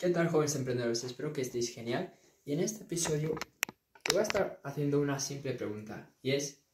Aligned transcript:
¿Qué 0.00 0.08
tal 0.08 0.28
jóvenes 0.28 0.56
emprendedores? 0.56 1.04
Espero 1.04 1.30
que 1.30 1.42
estéis 1.42 1.74
genial. 1.74 2.10
Y 2.46 2.54
en 2.54 2.60
este 2.60 2.84
episodio 2.84 3.34
te 4.02 4.14
voy 4.14 4.20
a 4.20 4.22
estar 4.22 4.58
haciendo 4.64 4.98
una 4.98 5.20
simple 5.20 5.52
pregunta 5.52 6.10
y 6.22 6.30
es 6.30 6.64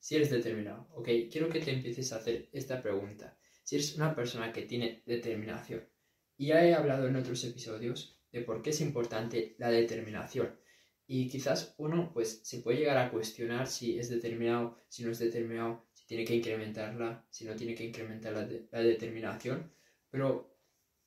si 0.00 0.16
eres 0.16 0.30
determinado. 0.30 0.88
Ok, 0.96 1.08
quiero 1.30 1.48
que 1.48 1.60
te 1.60 1.70
empieces 1.70 2.12
a 2.12 2.16
hacer 2.16 2.48
esta 2.52 2.82
pregunta. 2.82 3.38
Si 3.62 3.76
eres 3.76 3.94
una 3.94 4.16
persona 4.16 4.52
que 4.52 4.62
tiene 4.62 5.04
determinación. 5.06 5.88
Y 6.36 6.48
ya 6.48 6.66
he 6.66 6.74
hablado 6.74 7.06
en 7.06 7.14
otros 7.14 7.44
episodios 7.44 8.18
de 8.32 8.40
por 8.40 8.62
qué 8.62 8.70
es 8.70 8.80
importante 8.80 9.54
la 9.58 9.70
determinación. 9.70 10.58
Y 11.06 11.28
quizás 11.28 11.76
uno 11.78 12.10
pues 12.12 12.40
se 12.42 12.58
puede 12.62 12.78
llegar 12.78 12.98
a 12.98 13.12
cuestionar 13.12 13.68
si 13.68 13.96
es 13.96 14.08
determinado, 14.08 14.76
si 14.88 15.04
no 15.04 15.12
es 15.12 15.20
determinado, 15.20 15.86
si 15.92 16.04
tiene 16.08 16.24
que 16.24 16.34
incrementarla, 16.34 17.28
si 17.30 17.44
no 17.44 17.54
tiene 17.54 17.76
que 17.76 17.84
incrementar 17.84 18.32
la, 18.32 18.48
la 18.72 18.80
determinación. 18.80 19.72
Pero 20.10 20.55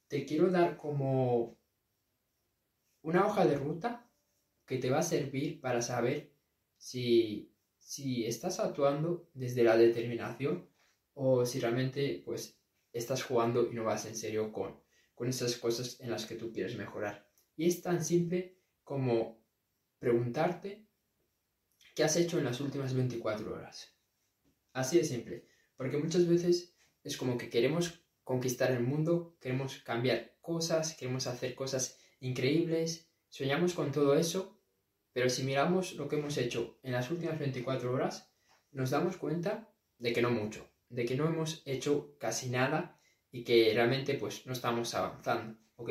te 0.10 0.26
quiero 0.26 0.50
dar 0.50 0.76
como 0.76 1.58
una 3.04 3.26
hoja 3.26 3.46
de 3.46 3.56
ruta 3.56 4.12
que 4.66 4.78
te 4.78 4.90
va 4.90 5.00
a 5.00 5.04
servir 5.04 5.62
para 5.62 5.82
saber 5.82 6.34
si, 6.78 7.54
si 7.78 8.26
estás 8.26 8.60
actuando 8.60 9.30
desde 9.34 9.64
la 9.64 9.78
determinación 9.78 10.68
o 11.14 11.46
si 11.46 11.60
realmente 11.60 12.24
pues 12.26 12.60
estás 12.92 13.24
jugando 13.24 13.72
y 13.72 13.76
no 13.76 13.84
vas 13.84 14.06
en 14.08 14.16
serio 14.16 14.52
con, 14.52 14.82
con 15.14 15.30
esas 15.30 15.56
cosas 15.58 16.00
en 16.02 16.10
las 16.10 16.26
que 16.26 16.36
tú 16.36 16.52
quieres 16.52 16.76
mejorar. 16.76 17.30
Y 17.56 17.68
es 17.68 17.82
tan 17.82 18.04
simple 18.04 18.58
como 18.84 19.44
preguntarte 20.00 20.88
qué 21.94 22.04
has 22.04 22.16
hecho 22.16 22.40
en 22.40 22.46
las 22.46 22.62
últimas 22.62 22.96
24 22.96 23.54
horas. 23.54 23.96
Así 24.74 24.98
de 24.98 25.04
simple, 25.04 25.46
porque 25.78 25.98
muchas 25.98 26.28
veces 26.28 26.76
es 27.04 27.16
como 27.16 27.38
que 27.38 27.50
queremos 27.50 28.04
conquistar 28.30 28.70
el 28.70 28.84
mundo, 28.84 29.36
queremos 29.42 29.80
cambiar 29.80 30.36
cosas, 30.40 30.94
queremos 30.94 31.26
hacer 31.26 31.56
cosas 31.56 31.98
increíbles, 32.20 33.10
soñamos 33.28 33.74
con 33.74 33.92
todo 33.92 34.14
eso, 34.14 34.62
pero 35.12 35.32
si 35.32 35.42
miramos 35.42 35.94
lo 35.94 36.08
que 36.08 36.18
hemos 36.18 36.38
hecho 36.38 36.78
en 36.84 36.92
las 36.92 37.10
últimas 37.10 37.40
24 37.40 37.92
horas, 37.92 38.32
nos 38.70 38.92
damos 38.92 39.18
cuenta 39.18 39.74
de 39.98 40.14
que 40.14 40.22
no 40.22 40.30
mucho, 40.30 40.70
de 40.90 41.06
que 41.06 41.16
no 41.16 41.28
hemos 41.28 41.64
hecho 41.66 42.18
casi 42.20 42.52
nada 42.52 43.02
y 43.32 43.44
que 43.44 43.72
realmente 43.74 44.14
pues 44.14 44.46
no 44.46 44.54
estamos 44.54 44.94
avanzando, 44.94 45.58
¿ok? 45.78 45.90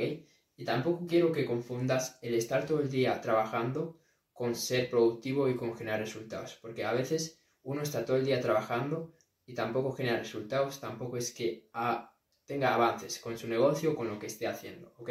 Y 0.54 0.64
tampoco 0.64 1.08
quiero 1.08 1.32
que 1.32 1.44
confundas 1.44 2.20
el 2.22 2.34
estar 2.34 2.66
todo 2.66 2.78
el 2.78 2.88
día 2.88 3.20
trabajando 3.20 3.98
con 4.32 4.54
ser 4.54 4.88
productivo 4.88 5.48
y 5.48 5.56
con 5.56 5.74
generar 5.74 5.98
resultados, 5.98 6.56
porque 6.62 6.84
a 6.84 6.92
veces 6.92 7.42
uno 7.64 7.82
está 7.82 8.04
todo 8.04 8.16
el 8.16 8.24
día 8.24 8.40
trabajando 8.40 9.12
y 9.44 9.54
tampoco 9.54 9.90
genera 9.90 10.18
resultados, 10.18 10.78
tampoco 10.78 11.16
es 11.16 11.34
que 11.34 11.68
ha 11.72 12.14
tenga 12.48 12.74
avances 12.74 13.18
con 13.18 13.36
su 13.36 13.46
negocio, 13.46 13.94
con 13.94 14.08
lo 14.08 14.18
que 14.18 14.26
esté 14.26 14.46
haciendo, 14.46 14.94
¿ok? 14.96 15.10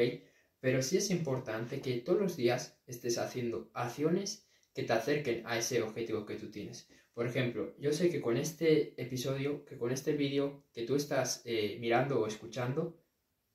Pero 0.59 0.81
sí 0.81 0.97
es 0.97 1.11
importante 1.11 1.79
que 1.81 1.97
todos 1.97 2.19
los 2.19 2.35
días 2.35 2.81
estés 2.87 3.19
haciendo 3.19 3.69
acciones 3.75 4.49
que 4.73 4.81
te 4.81 4.93
acerquen 4.93 5.45
a 5.45 5.55
ese 5.55 5.83
objetivo 5.83 6.25
que 6.25 6.35
tú 6.35 6.49
tienes. 6.49 6.89
Por 7.13 7.27
ejemplo, 7.27 7.75
yo 7.77 7.93
sé 7.93 8.09
que 8.09 8.21
con 8.21 8.37
este 8.37 8.99
episodio, 8.99 9.63
que 9.65 9.77
con 9.77 9.91
este 9.91 10.13
vídeo 10.13 10.63
que 10.73 10.83
tú 10.83 10.95
estás 10.95 11.43
eh, 11.45 11.77
mirando 11.79 12.19
o 12.19 12.25
escuchando, 12.25 12.99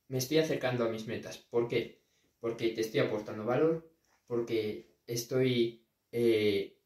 me 0.06 0.18
estoy 0.18 0.38
acercando 0.38 0.84
a 0.84 0.88
mis 0.88 1.08
metas. 1.08 1.38
¿Por 1.38 1.66
qué? 1.66 2.04
Porque 2.38 2.68
te 2.70 2.82
estoy 2.82 3.00
aportando 3.00 3.44
valor, 3.44 3.90
porque 4.28 4.94
estoy 5.08 5.84
eh, 6.12 6.78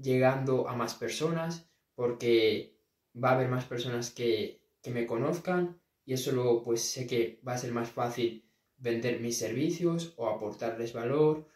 llegando 0.00 0.68
a 0.68 0.76
más 0.76 0.94
personas, 0.94 1.68
porque 1.96 2.78
va 3.12 3.30
a 3.30 3.34
haber 3.34 3.48
más 3.48 3.64
personas 3.64 4.12
que, 4.12 4.62
que 4.80 4.90
me 4.92 5.06
conozcan, 5.06 5.80
y 6.06 6.12
eso 6.12 6.32
luego 6.32 6.62
pues 6.62 6.82
sé 6.82 7.06
que 7.06 7.40
va 7.46 7.54
a 7.54 7.58
ser 7.58 7.72
más 7.72 7.90
fácil 7.90 8.44
vender 8.76 9.20
mis 9.20 9.38
servicios 9.38 10.12
o 10.16 10.28
aportarles 10.28 10.92
valor. 10.92 11.48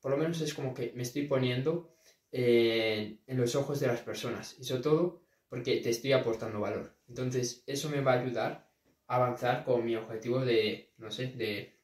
Por 0.00 0.12
lo 0.12 0.16
menos 0.16 0.40
es 0.40 0.54
como 0.54 0.74
que 0.74 0.92
me 0.94 1.02
estoy 1.02 1.26
poniendo 1.26 1.94
en, 2.30 3.20
los 3.26 3.54
ojos 3.54 3.80
de 3.80 3.88
las 3.88 4.00
personas 4.00 4.56
y 4.58 4.64
sobre 4.64 4.82
todo 4.82 5.22
porque 5.48 5.76
te 5.78 5.90
estoy 5.90 6.12
aportando 6.12 6.60
valor. 6.60 6.96
Entonces 7.08 7.62
eso 7.66 7.90
me 7.90 8.00
va 8.00 8.14
a 8.14 8.20
ayudar 8.20 8.70
a 9.06 9.16
avanzar 9.16 9.64
con 9.64 9.84
mi 9.84 9.94
objetivo 9.96 10.40
de, 10.40 10.94
no 10.96 11.10
sé, 11.10 11.26
de, 11.26 11.78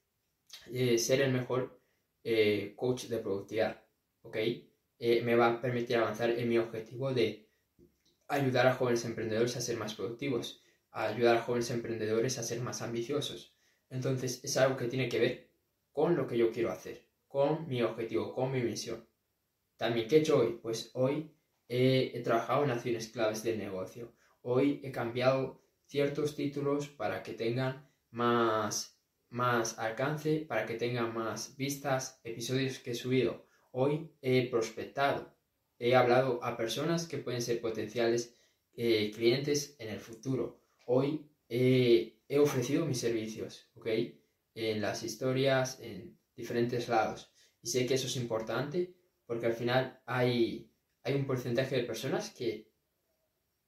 ser 0.98 1.20
el 1.20 1.32
mejor 1.32 1.78
eh, 2.24 2.72
coach 2.76 3.04
de 3.04 3.18
productividad. 3.18 3.82
Eh, 4.98 5.22
me 5.22 5.36
va 5.36 5.48
a 5.48 5.60
permitir 5.60 5.96
avanzar 5.96 6.30
en 6.30 6.48
mi 6.48 6.58
objetivo 6.58 7.12
de 7.12 7.48
ayudar 8.28 8.66
a 8.66 8.74
jóvenes 8.74 9.04
emprendedores 9.04 9.56
a 9.56 9.60
ser 9.60 9.76
más 9.76 9.94
productivos 9.94 10.62
ayudar 11.06 11.36
a 11.36 11.42
jóvenes 11.42 11.70
emprendedores 11.70 12.38
a 12.38 12.42
ser 12.42 12.60
más 12.60 12.82
ambiciosos. 12.82 13.54
Entonces 13.90 14.42
es 14.44 14.56
algo 14.56 14.76
que 14.76 14.88
tiene 14.88 15.08
que 15.08 15.20
ver 15.20 15.50
con 15.92 16.16
lo 16.16 16.26
que 16.26 16.38
yo 16.38 16.52
quiero 16.52 16.70
hacer, 16.70 17.08
con 17.26 17.68
mi 17.68 17.82
objetivo, 17.82 18.34
con 18.34 18.52
mi 18.52 18.62
misión. 18.62 19.08
También, 19.76 20.08
¿qué 20.08 20.16
he 20.16 20.18
hecho 20.20 20.38
hoy? 20.38 20.58
Pues 20.60 20.90
hoy 20.94 21.32
he, 21.68 22.20
trabajado 22.24 22.64
en 22.64 22.70
acciones 22.70 23.08
claves 23.08 23.42
del 23.42 23.58
negocio. 23.58 24.12
Hoy 24.42 24.80
he 24.82 24.90
cambiado 24.90 25.62
ciertos 25.86 26.34
títulos 26.34 26.88
para 26.88 27.22
que 27.22 27.32
tengan 27.32 27.88
más, 28.10 28.98
más 29.28 29.78
alcance, 29.78 30.44
para 30.48 30.66
que 30.66 30.74
tengan 30.74 31.14
más 31.14 31.56
vistas, 31.56 32.20
episodios 32.24 32.78
que 32.78 32.92
he 32.92 32.94
subido. 32.94 33.46
Hoy 33.70 34.10
he 34.20 34.50
prospectado, 34.50 35.34
he 35.78 35.94
hablado 35.94 36.42
a 36.42 36.56
personas 36.56 37.06
que 37.06 37.18
pueden 37.18 37.42
ser 37.42 37.60
potenciales 37.60 38.34
eh, 38.74 39.10
clientes 39.14 39.76
en 39.78 39.90
el 39.90 40.00
futuro. 40.00 40.60
Hoy 40.90 41.30
he 41.50 42.38
ofrecido 42.38 42.86
mis 42.86 42.98
servicios, 42.98 43.70
¿ok? 43.74 43.88
En 44.54 44.80
las 44.80 45.02
historias, 45.02 45.78
en 45.80 46.18
diferentes 46.34 46.88
lados. 46.88 47.30
Y 47.60 47.68
sé 47.68 47.84
que 47.84 47.94
eso 47.94 48.06
es 48.06 48.16
importante 48.16 48.94
porque 49.26 49.44
al 49.44 49.52
final 49.52 50.00
hay, 50.06 50.72
hay 51.02 51.14
un 51.14 51.26
porcentaje 51.26 51.76
de 51.76 51.84
personas 51.84 52.30
que 52.30 52.72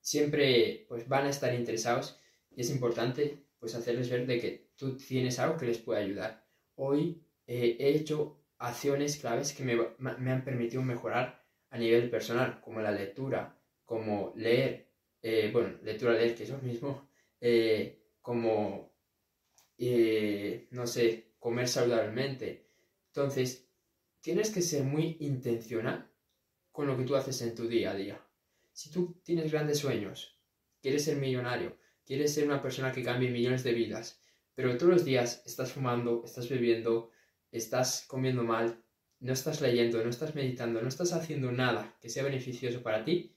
siempre 0.01 0.87
pues, 0.89 1.07
van 1.09 1.27
a 1.27 1.29
estar 1.29 1.55
interesados 1.55 2.19
y 2.51 2.63
es 2.63 2.71
importante 2.71 3.45
pues 3.59 3.75
hacerles 3.75 4.09
ver 4.09 4.27
de 4.27 4.41
que 4.41 4.71
tú 4.77 4.97
tienes 4.97 5.39
algo 5.39 5.59
que 5.59 5.67
les 5.67 5.77
puede 5.77 6.03
ayudar. 6.03 6.47
Hoy 6.77 7.23
eh, 7.47 7.77
he 7.79 7.91
hecho 7.91 8.43
acciones 8.57 9.19
claves 9.19 9.53
que 9.53 9.63
me, 9.63 9.77
me, 9.99 10.31
han 10.31 10.43
permitido 10.43 10.83
mejorar 10.83 11.45
a 11.69 11.77
nivel 11.77 12.09
personal, 12.09 12.63
como 12.63 12.81
la 12.81 12.93
lectura, 12.93 13.61
como 13.85 14.33
leer, 14.37 14.89
eh, 15.21 15.51
bueno, 15.53 15.77
lectura, 15.83 16.15
leer, 16.15 16.35
que 16.35 16.45
es 16.45 16.49
lo 16.51 16.59
mismo, 16.59 17.10
eh, 17.41 18.03
como, 18.21 18.95
eh, 19.79 20.69
no 20.71 20.87
sé, 20.87 21.35
comer 21.39 21.69
saludablemente. 21.69 22.69
Entonces, 23.07 23.69
tienes 24.21 24.51
que 24.51 24.63
ser 24.63 24.85
muy 24.85 25.17
intencional 25.21 26.11
con 26.71 26.87
lo 26.87 26.97
que 26.97 27.05
tú 27.05 27.17
haces 27.17 27.41
en 27.43 27.55
tu 27.55 27.67
día 27.67 27.93
a 27.93 27.95
día. 27.95 28.27
Si 28.73 28.91
tú 28.91 29.21
tienes 29.25 29.51
grandes 29.51 29.79
sueños, 29.79 30.39
quieres 30.81 31.05
ser 31.05 31.17
millonario, 31.17 31.79
quieres 32.05 32.33
ser 32.33 32.45
una 32.45 32.63
persona 32.63 32.93
que 32.93 33.03
cambie 33.03 33.31
millones 33.31 33.65
de 33.65 33.73
vidas, 33.73 34.23
pero 34.55 34.77
todos 34.77 34.93
los 34.93 35.05
días 35.05 35.43
estás 35.47 35.73
fumando, 35.73 36.23
estás 36.25 36.49
bebiendo, 36.49 37.11
estás 37.51 38.05
comiendo 38.07 38.45
mal, 38.45 38.85
no 39.19 39.33
estás 39.33 39.61
leyendo, 39.61 40.03
no 40.03 40.11
estás 40.11 40.35
meditando, 40.35 40.81
no 40.81 40.89
estás 40.89 41.13
haciendo 41.13 41.53
nada 41.53 41.97
que 42.01 42.09
sea 42.09 42.23
beneficioso 42.23 42.83
para 42.83 43.05
ti, 43.05 43.37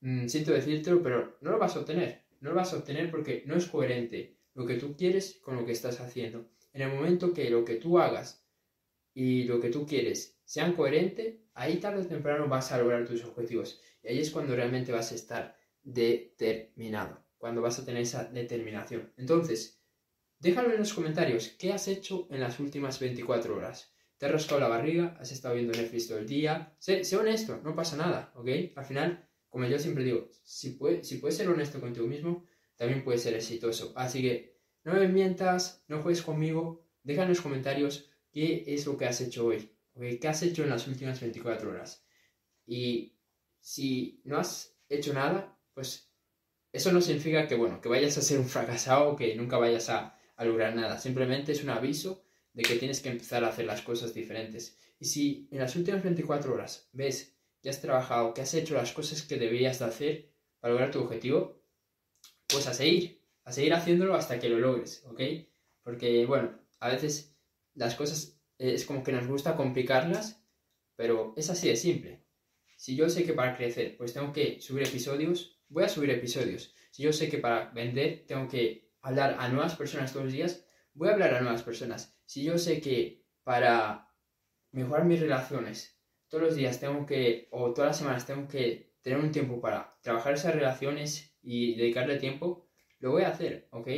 mm, 0.00 0.26
siento 0.26 0.52
decírtelo, 0.52 1.02
pero 1.02 1.38
no 1.40 1.50
lo 1.52 1.58
vas 1.58 1.76
a 1.76 1.80
obtener 1.80 2.25
no 2.40 2.50
lo 2.50 2.56
vas 2.56 2.72
a 2.72 2.78
obtener 2.78 3.10
porque 3.10 3.42
no 3.46 3.56
es 3.56 3.66
coherente 3.66 4.36
lo 4.54 4.66
que 4.66 4.76
tú 4.76 4.96
quieres 4.96 5.38
con 5.42 5.56
lo 5.56 5.66
que 5.66 5.72
estás 5.72 6.00
haciendo. 6.00 6.48
En 6.72 6.82
el 6.82 6.90
momento 6.90 7.32
que 7.32 7.50
lo 7.50 7.64
que 7.64 7.76
tú 7.76 7.98
hagas 7.98 8.44
y 9.14 9.44
lo 9.44 9.60
que 9.60 9.70
tú 9.70 9.86
quieres 9.86 10.38
sean 10.44 10.74
coherentes, 10.74 11.36
ahí 11.54 11.76
tarde 11.76 12.02
o 12.02 12.06
temprano 12.06 12.48
vas 12.48 12.72
a 12.72 12.78
lograr 12.78 13.06
tus 13.06 13.24
objetivos. 13.24 13.80
Y 14.02 14.08
ahí 14.08 14.18
es 14.18 14.30
cuando 14.30 14.54
realmente 14.54 14.92
vas 14.92 15.12
a 15.12 15.14
estar 15.14 15.56
determinado, 15.82 17.24
cuando 17.38 17.62
vas 17.62 17.78
a 17.78 17.84
tener 17.84 18.02
esa 18.02 18.24
determinación. 18.24 19.12
Entonces, 19.16 19.80
déjalo 20.38 20.72
en 20.72 20.78
los 20.78 20.92
comentarios, 20.92 21.48
¿qué 21.58 21.72
has 21.72 21.88
hecho 21.88 22.28
en 22.30 22.40
las 22.40 22.60
últimas 22.60 23.00
24 23.00 23.56
horas? 23.56 23.92
¿Te 24.18 24.26
has 24.26 24.32
rascado 24.32 24.60
la 24.60 24.68
barriga? 24.68 25.16
¿Has 25.20 25.32
estado 25.32 25.54
viendo 25.54 25.72
Netflix 25.72 26.08
todo 26.08 26.18
el 26.18 26.26
día? 26.26 26.74
Sé, 26.78 27.04
sé 27.04 27.16
honesto, 27.16 27.60
no 27.62 27.74
pasa 27.74 27.96
nada, 27.96 28.32
¿ok? 28.34 28.48
Al 28.74 28.84
final 28.84 29.25
como 29.56 29.68
yo 29.68 29.78
siempre 29.78 30.04
digo, 30.04 30.28
si, 30.44 30.72
puedes 30.72 31.08
ser 31.34 31.48
honesto 31.48 31.80
contigo 31.80 32.06
mismo, 32.06 32.44
también 32.76 33.02
puedes 33.02 33.22
ser 33.22 33.32
exitoso. 33.32 33.94
Así 33.96 34.20
que 34.20 34.58
no 34.84 34.92
me 34.92 35.08
mientas, 35.08 35.82
no 35.88 36.02
juegues 36.02 36.20
conmigo, 36.20 36.86
deja 37.02 37.22
en 37.22 37.30
los 37.30 37.40
comentarios 37.40 38.10
qué 38.30 38.64
es 38.66 38.84
lo 38.84 38.98
que 38.98 39.06
has 39.06 39.18
hecho 39.22 39.46
hoy, 39.46 39.72
qué 40.20 40.28
has 40.28 40.42
hecho 40.42 40.62
en 40.62 40.68
las 40.68 40.86
últimas 40.86 41.22
24 41.22 41.70
horas. 41.70 42.04
Y 42.66 43.16
si 43.58 44.20
no 44.24 44.36
has 44.36 44.76
hecho 44.90 45.14
nada, 45.14 45.58
pues 45.72 46.12
eso 46.70 46.92
no 46.92 47.00
significa 47.00 47.48
que, 47.48 47.54
bueno, 47.54 47.80
que 47.80 47.88
vayas 47.88 48.18
a 48.18 48.20
ser 48.20 48.38
un 48.38 48.50
fracasado 48.50 49.08
o 49.08 49.16
que 49.16 49.36
nunca 49.36 49.56
vayas 49.56 49.88
a, 49.88 50.18
a 50.36 50.44
lograr 50.44 50.76
nada. 50.76 50.98
Simplemente 50.98 51.52
es 51.52 51.64
un 51.64 51.70
aviso 51.70 52.22
de 52.52 52.62
que 52.62 52.76
tienes 52.76 53.00
que 53.00 53.08
empezar 53.08 53.42
a 53.42 53.48
hacer 53.48 53.64
las 53.64 53.80
cosas 53.80 54.12
diferentes. 54.12 54.76
Y 54.98 55.06
si 55.06 55.48
en 55.50 55.60
las 55.60 55.74
últimas 55.76 56.02
24 56.02 56.52
horas 56.52 56.90
ves 56.92 57.35
que 57.66 57.70
has 57.70 57.80
trabajado, 57.80 58.32
que 58.32 58.42
has 58.42 58.54
hecho 58.54 58.76
las 58.76 58.92
cosas 58.92 59.22
que 59.22 59.38
deberías 59.38 59.80
de 59.80 59.86
hacer 59.86 60.32
para 60.60 60.70
lograr 60.70 60.92
tu 60.92 61.00
objetivo, 61.00 61.64
pues 62.46 62.68
a 62.68 62.72
seguir, 62.72 63.20
a 63.42 63.50
seguir 63.50 63.74
haciéndolo 63.74 64.14
hasta 64.14 64.38
que 64.38 64.48
lo 64.48 64.60
logres, 64.60 65.04
¿ok? 65.04 65.20
Porque, 65.82 66.24
bueno, 66.26 66.56
a 66.78 66.90
veces 66.90 67.36
las 67.74 67.96
cosas 67.96 68.40
eh, 68.58 68.74
es 68.74 68.84
como 68.84 69.02
que 69.02 69.10
nos 69.10 69.26
gusta 69.26 69.56
complicarlas, 69.56 70.46
pero 70.94 71.34
es 71.36 71.50
así 71.50 71.66
de 71.66 71.74
simple. 71.74 72.24
Si 72.76 72.94
yo 72.94 73.08
sé 73.08 73.24
que 73.24 73.32
para 73.32 73.56
crecer 73.56 73.96
pues 73.96 74.12
tengo 74.12 74.32
que 74.32 74.60
subir 74.60 74.86
episodios, 74.86 75.60
voy 75.68 75.82
a 75.82 75.88
subir 75.88 76.10
episodios. 76.10 76.72
Si 76.92 77.02
yo 77.02 77.12
sé 77.12 77.28
que 77.28 77.38
para 77.38 77.70
vender 77.70 78.26
tengo 78.28 78.46
que 78.46 78.92
hablar 79.02 79.38
a 79.40 79.48
nuevas 79.48 79.74
personas 79.74 80.12
todos 80.12 80.26
los 80.26 80.34
días, 80.34 80.64
voy 80.94 81.08
a 81.08 81.14
hablar 81.14 81.34
a 81.34 81.40
nuevas 81.40 81.64
personas. 81.64 82.16
Si 82.26 82.44
yo 82.44 82.58
sé 82.58 82.80
que 82.80 83.26
para 83.42 84.14
mejorar 84.70 85.04
mis 85.04 85.18
relaciones 85.18 85.95
todos 86.28 86.42
los 86.42 86.56
días 86.56 86.80
tengo 86.80 87.06
que, 87.06 87.48
o 87.50 87.72
todas 87.72 87.90
las 87.90 87.98
semanas 87.98 88.26
tengo 88.26 88.48
que 88.48 88.94
tener 89.02 89.20
un 89.20 89.30
tiempo 89.30 89.60
para 89.60 89.96
trabajar 90.02 90.34
esas 90.34 90.54
relaciones 90.54 91.36
y 91.42 91.76
dedicarle 91.76 92.18
tiempo, 92.18 92.68
lo 92.98 93.12
voy 93.12 93.22
a 93.22 93.28
hacer, 93.28 93.68
¿ok? 93.70 93.88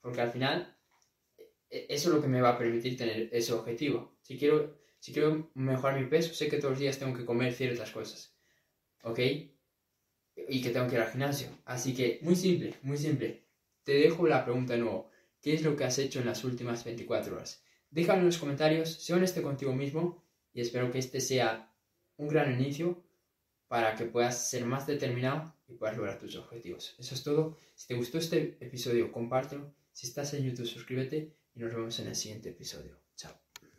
Porque 0.00 0.20
al 0.20 0.30
final 0.30 0.76
e, 1.70 1.86
eso 1.88 2.08
es 2.08 2.14
lo 2.14 2.20
que 2.20 2.28
me 2.28 2.40
va 2.40 2.50
a 2.50 2.58
permitir 2.58 2.96
tener 2.96 3.28
ese 3.32 3.52
objetivo. 3.52 4.16
Si 4.20 4.36
quiero, 4.38 4.78
si 4.98 5.12
quiero 5.12 5.50
mejorar 5.54 6.00
mi 6.00 6.06
peso, 6.06 6.34
sé 6.34 6.48
que 6.48 6.58
todos 6.58 6.72
los 6.72 6.80
días 6.80 6.98
tengo 6.98 7.16
que 7.16 7.24
comer 7.24 7.52
ciertas 7.52 7.90
cosas, 7.92 8.36
¿ok? 9.04 9.20
Y 10.48 10.62
que 10.62 10.70
tengo 10.70 10.88
que 10.88 10.96
ir 10.96 11.00
al 11.02 11.10
gimnasio. 11.10 11.48
Así 11.64 11.94
que, 11.94 12.18
muy 12.22 12.34
simple, 12.34 12.74
muy 12.82 12.96
simple. 12.96 13.46
Te 13.84 13.92
dejo 13.92 14.26
la 14.26 14.44
pregunta 14.44 14.74
de 14.74 14.80
nuevo. 14.80 15.10
¿Qué 15.40 15.54
es 15.54 15.62
lo 15.62 15.76
que 15.76 15.84
has 15.84 15.98
hecho 15.98 16.20
en 16.20 16.26
las 16.26 16.44
últimas 16.44 16.84
24 16.84 17.34
horas? 17.34 17.64
Déjalo 17.90 18.20
en 18.20 18.26
los 18.26 18.38
comentarios, 18.38 18.92
sé 18.92 19.12
honesto 19.12 19.42
contigo 19.42 19.72
mismo 19.74 20.21
y 20.54 20.60
espero 20.60 20.90
que 20.90 20.98
este 20.98 21.20
sea 21.20 21.72
un 22.16 22.28
gran 22.28 22.52
inicio 22.52 23.02
para 23.68 23.94
que 23.94 24.04
puedas 24.04 24.50
ser 24.50 24.66
más 24.66 24.86
determinado 24.86 25.54
y 25.66 25.74
puedas 25.74 25.96
lograr 25.96 26.18
tus 26.18 26.36
objetivos. 26.36 26.94
Eso 26.98 27.14
es 27.14 27.22
todo. 27.22 27.58
Si 27.74 27.86
te 27.86 27.94
gustó 27.94 28.18
este 28.18 28.58
episodio, 28.60 29.10
compártelo. 29.10 29.74
Si 29.92 30.06
estás 30.06 30.34
en 30.34 30.44
YouTube, 30.44 30.66
suscríbete 30.66 31.34
y 31.54 31.60
nos 31.60 31.72
vemos 31.72 31.98
en 32.00 32.08
el 32.08 32.16
siguiente 32.16 32.50
episodio. 32.50 33.01